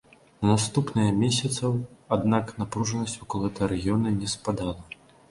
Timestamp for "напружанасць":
2.61-3.15